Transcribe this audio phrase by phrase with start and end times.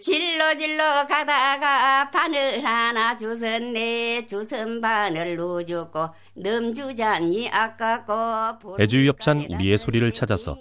[0.00, 10.56] 질러 질러 가다가 바늘 하나 주선네 주선 바늘 누주고 넘주자니 아깝고 애주협찬 우리의 소리를 찾아서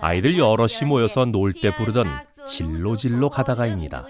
[0.00, 2.06] 아이들 여럿이 모여서 놀 때 부르던
[2.48, 4.06] 질로질로 가다가입니다.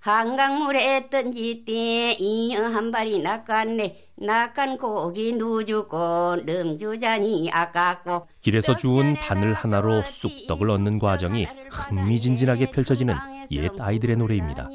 [0.00, 10.02] 한강물에 던지때 이어 한 발이 낚았네 낚은 고기 누주고 넘주자니 아깝고 길에서 주운 바늘 하나로
[10.02, 13.14] 쑥떡을 얻는 과정이 흥미진진하게 펼쳐지는
[13.50, 14.68] 옛 아이들의 노래입니다.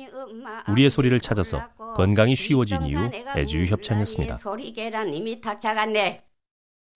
[0.69, 1.59] 우리의 소리를 찾아서
[1.95, 4.37] 건강이 쉬워진 이유 애주 협찬이었습니다.
[4.37, 6.23] 소리 계란님이 탁차갔네.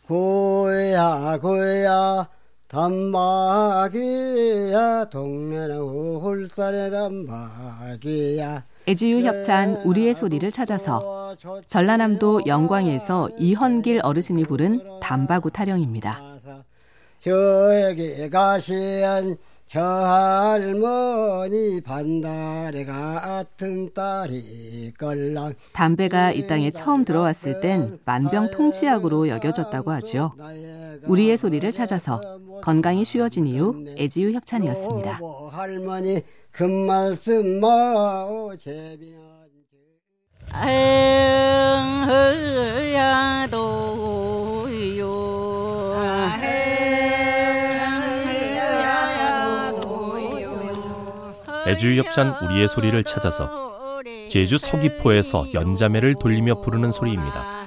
[0.06, 2.28] 고야 고야
[3.94, 11.36] 단박이야 동네는 홀살의 단박이야 애지유 협찬 우리의 소리를 찾아서
[11.68, 16.20] 전라남도 영광에서 이헌길 어르신이 부른 담바구 타령입니다.
[17.20, 29.30] 저에게 가시한 저 할머니 반달에 같은 딸이 걸랑 담배가 이 땅에 처음 들어왔을 땐 만병통치약으로
[29.30, 30.34] 여겨졌다고 하죠.
[31.06, 32.22] 우리의 소리를 찾아서
[32.64, 35.20] 건강이 쉬워진 이유 애지유 협찬이었습니다.
[35.52, 39.20] 할머니 그 말씀 마오 제비는
[51.68, 57.63] 애주협찬 우리의 소리를 찾아서 제주 서귀포에서 연자매를 돌리며 부르는 소리입니다.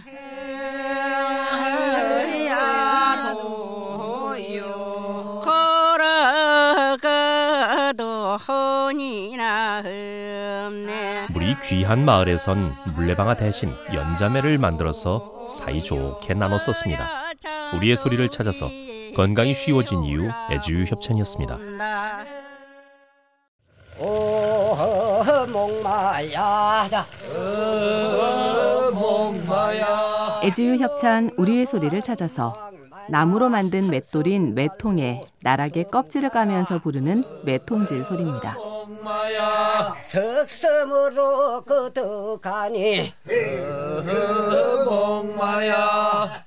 [11.35, 17.09] 우리 귀한 마을에선 물레방아 대신 연자매를 만들어서 사이좋게 나눠 썼습니다.
[17.75, 18.69] 우리의 소리를 찾아서
[19.17, 21.59] 건강이 쉬워진 이유 애주 협찬이었습니다.
[23.99, 24.77] 오
[25.49, 27.07] 목마야 자
[30.45, 32.55] 애지유 협찬 우리의 소리를 찾아서
[33.09, 38.57] 나무로 만든 맷돌인 매통에 나락의 껍질을 까면서 부르는 매통질 소리입니다.
[40.01, 43.13] 석섬으로 거듭가니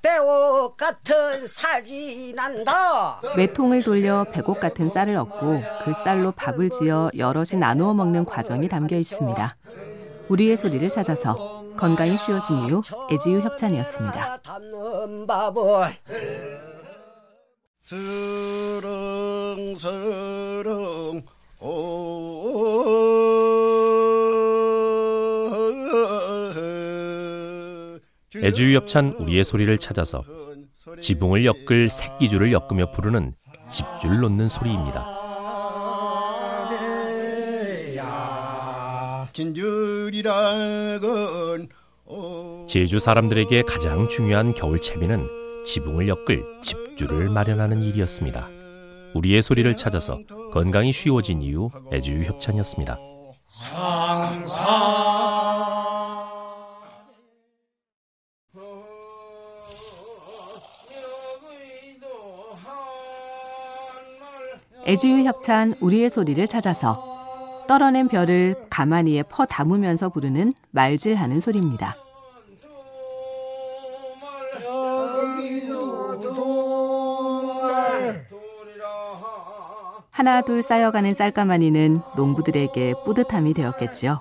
[0.02, 7.59] 배옥 같은 살이 난다 매통을 돌려 배곡 같은 쌀을 얻고 그 쌀로 밥을 지어 여럿이
[7.59, 9.56] 나누어 먹는 과정이 담겨 있습니다.
[10.30, 14.38] 우리의 소리를 찾아서 건강이 쉬워진 이유 애지유 협찬이었습니다.
[17.89, 18.05] 스릉스릉
[28.35, 30.22] 애주협찬 우리의 소리를 찾아서
[31.01, 33.33] 지붕을 엮을 새끼줄을 엮으며 부르는
[33.72, 35.03] 집줄 놓는 소리입니다.
[42.67, 48.47] 제주 사람들에게 가장 중요한 겨울 채비는 지붕을 엮을 집줄을 마련하는 일이었습니다.
[49.13, 50.18] 우리의 소리를 찾아서
[50.52, 52.97] 건강이 쉬워진 이유 애주유 협찬이었습니다.
[64.88, 72.09] 애지유 협찬 우리의 소리를 찾아서 떨어낸 별을 가마니에 퍼 담으면서 부르는 말질하는 소리입니다.
[80.19, 84.19] 하나 둘 쌓여가는 쌀가마니는 농부들에게 뿌듯함이 되었겠지요.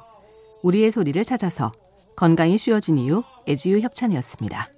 [0.63, 1.73] 우리의 소리를 찾아서
[2.15, 4.71] 건강이 쉬워진 이유 애지유 협찬이었습니다.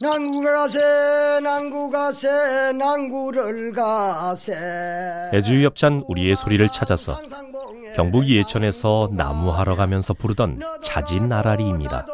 [0.00, 0.80] 난구 가세
[1.42, 4.54] 난구 가세 난구를 가세
[5.34, 7.12] 애주협찬 우리의 소리를 찾아서
[7.94, 12.06] 경북 예천에서 나무하러 가면서 부르던 자진 나라리입니다.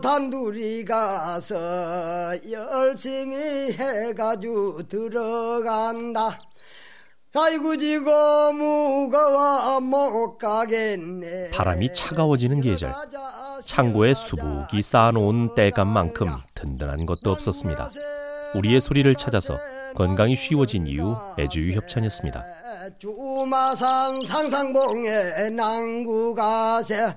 [0.00, 1.56] 단둘이 가서
[2.50, 6.38] 열심히 해가지고 들어간다.
[7.34, 8.10] 아이고 지고
[8.52, 11.50] 무거워 못 가겠네.
[11.50, 12.92] 바람이 차가워지는 계절.
[13.64, 17.90] 창고에 수북이 쌓아놓은 때감만큼 든든한 것도 없었습니다.
[18.56, 19.58] 우리의 소리를 찾아서
[19.94, 22.44] 건강이 쉬워진 이유 애주유 협찬이었습니다.
[22.98, 27.14] 주마상 상상봉에 난구가세